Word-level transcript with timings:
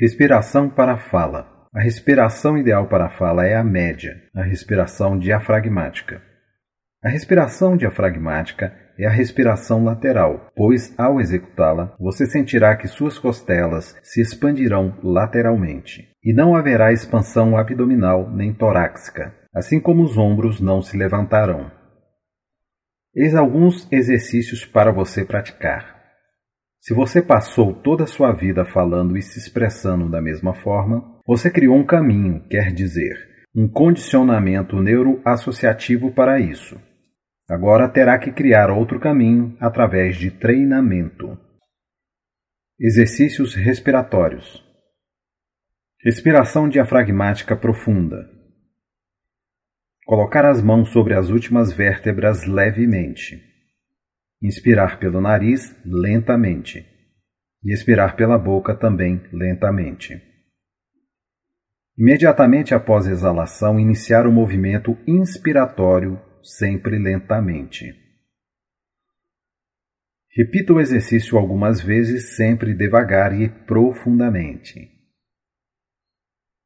Respiração 0.00 0.70
para 0.70 0.94
a 0.94 0.96
fala. 0.96 1.46
A 1.74 1.82
respiração 1.82 2.56
ideal 2.56 2.88
para 2.88 3.04
a 3.04 3.10
fala 3.10 3.44
é 3.44 3.54
a 3.54 3.62
média, 3.62 4.16
a 4.34 4.42
respiração 4.42 5.18
diafragmática. 5.18 6.22
A 7.04 7.10
respiração 7.10 7.76
diafragmática 7.76 8.74
é 8.98 9.06
a 9.06 9.10
respiração 9.10 9.84
lateral, 9.84 10.50
pois 10.56 10.98
ao 10.98 11.20
executá-la, 11.20 11.94
você 12.00 12.24
sentirá 12.24 12.74
que 12.76 12.88
suas 12.88 13.18
costelas 13.18 13.94
se 14.02 14.22
expandirão 14.22 14.98
lateralmente 15.02 16.08
e 16.24 16.32
não 16.32 16.56
haverá 16.56 16.94
expansão 16.94 17.54
abdominal 17.58 18.30
nem 18.30 18.54
torácica, 18.54 19.34
assim 19.54 19.78
como 19.78 20.02
os 20.02 20.16
ombros 20.16 20.62
não 20.62 20.80
se 20.80 20.96
levantarão. 20.96 21.70
Eis 23.14 23.34
alguns 23.34 23.86
exercícios 23.92 24.64
para 24.64 24.92
você 24.92 25.26
praticar. 25.26 25.99
Se 26.80 26.94
você 26.94 27.20
passou 27.20 27.74
toda 27.74 28.04
a 28.04 28.06
sua 28.06 28.32
vida 28.32 28.64
falando 28.64 29.16
e 29.16 29.22
se 29.22 29.38
expressando 29.38 30.08
da 30.08 30.20
mesma 30.20 30.54
forma, 30.54 31.20
você 31.26 31.50
criou 31.50 31.76
um 31.76 31.84
caminho, 31.84 32.42
quer 32.48 32.72
dizer, 32.72 33.16
um 33.54 33.68
condicionamento 33.68 34.80
neuroassociativo 34.80 36.10
para 36.12 36.40
isso. 36.40 36.80
Agora 37.48 37.86
terá 37.86 38.18
que 38.18 38.32
criar 38.32 38.70
outro 38.70 38.98
caminho 38.98 39.56
através 39.60 40.16
de 40.16 40.30
treinamento. 40.30 41.38
Exercícios 42.78 43.54
respiratórios. 43.54 44.64
Respiração 46.02 46.66
diafragmática 46.66 47.54
profunda. 47.54 48.26
Colocar 50.06 50.46
as 50.46 50.62
mãos 50.62 50.90
sobre 50.90 51.12
as 51.12 51.28
últimas 51.28 51.72
vértebras 51.72 52.46
levemente. 52.46 53.49
Inspirar 54.42 54.98
pelo 54.98 55.20
nariz 55.20 55.76
lentamente 55.84 56.86
e 57.62 57.72
expirar 57.72 58.16
pela 58.16 58.38
boca 58.38 58.74
também 58.74 59.22
lentamente. 59.32 60.20
Imediatamente 61.98 62.74
após 62.74 63.06
a 63.06 63.10
exalação, 63.10 63.78
iniciar 63.78 64.26
o 64.26 64.32
movimento 64.32 64.96
inspiratório, 65.06 66.18
sempre 66.42 66.98
lentamente. 66.98 67.94
Repita 70.34 70.72
o 70.72 70.80
exercício 70.80 71.36
algumas 71.36 71.82
vezes, 71.82 72.36
sempre 72.36 72.72
devagar 72.72 73.38
e 73.38 73.48
profundamente. 73.66 74.88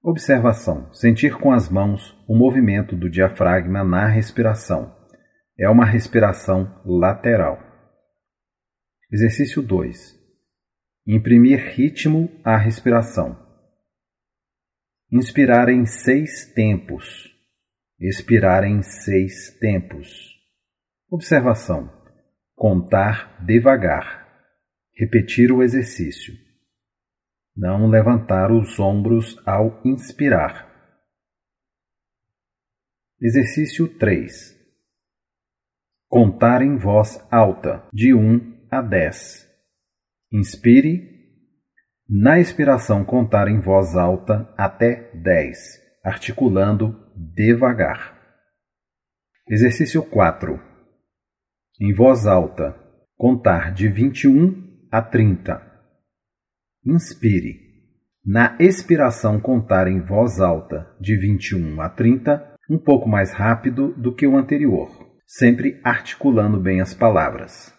Observação: 0.02 0.92
sentir 0.92 1.36
com 1.39 1.50
as 1.50 1.69
mãos 1.69 2.14
o 2.28 2.36
movimento 2.36 2.95
do 2.95 3.08
diafragma 3.08 3.83
na 3.83 4.06
respiração. 4.06 4.95
É 5.58 5.69
uma 5.69 5.86
respiração 5.86 6.80
lateral. 6.84 7.58
Exercício 9.15 9.62
2. 9.62 10.20
Imprimir 11.07 11.73
ritmo 11.77 12.29
à 12.45 12.57
respiração. 12.57 13.39
Inspirar 15.09 15.69
em 15.69 15.87
seis 15.87 16.53
tempos. 16.53 17.33
Expirar 18.01 18.65
em 18.65 18.83
seis 18.83 19.57
tempos. 19.61 20.09
Observação: 21.09 21.89
contar 22.57 23.41
devagar. 23.47 24.27
Repetir 24.97 25.53
o 25.53 25.62
exercício. 25.62 26.35
Não 27.57 27.87
levantar 27.87 28.51
os 28.51 28.81
ombros 28.81 29.41
ao 29.47 29.81
inspirar. 29.85 30.69
Exercício 33.20 33.97
3. 33.97 34.59
Contar 36.09 36.62
em 36.62 36.77
voz 36.77 37.25
alta, 37.31 37.89
de 37.92 38.12
1 38.12 38.53
a 38.75 38.83
10. 38.83 39.48
Inspire. 40.33 41.14
Na 42.08 42.41
expiração, 42.41 43.05
contar 43.05 43.47
em 43.47 43.61
voz 43.61 43.94
alta 43.94 44.53
até 44.58 45.11
10, 45.14 45.58
articulando 46.05 46.95
devagar. 47.34 48.20
Exercício 49.48 50.02
4. 50.02 50.61
Em 51.80 51.95
voz 51.95 52.27
alta, 52.27 52.74
contar 53.17 53.73
de 53.73 53.89
21 53.89 54.89
a 54.91 55.01
30. 55.01 55.62
Inspire. 56.85 57.61
Na 58.27 58.56
expiração, 58.58 59.41
contar 59.41 59.86
em 59.86 60.01
voz 60.01 60.41
alta 60.41 60.95
de 61.01 61.17
21 61.17 61.80
a 61.80 61.89
30, 61.89 62.56
um 62.68 62.79
pouco 62.79 63.08
mais 63.08 63.33
rápido 63.33 63.95
do 63.96 64.14
que 64.14 64.27
o 64.27 64.36
anterior, 64.36 64.91
sempre 65.27 65.80
articulando 65.85 66.61
bem 66.61 66.80
as 66.80 66.92
palavras. 66.92 67.73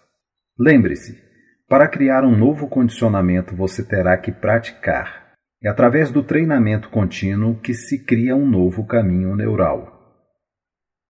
Lembre-se, 0.58 1.22
para 1.68 1.88
criar 1.88 2.24
um 2.24 2.38
novo 2.38 2.68
condicionamento, 2.68 3.56
você 3.56 3.84
terá 3.84 4.18
que 4.18 4.32
praticar. 4.32 5.34
É 5.62 5.68
através 5.68 6.12
do 6.12 6.24
treinamento 6.24 6.90
contínuo 6.90 7.60
que 7.60 7.74
se 7.74 8.06
cria 8.06 8.36
um 8.36 8.48
novo 8.48 8.86
caminho 8.86 9.36
neural. 9.36 9.95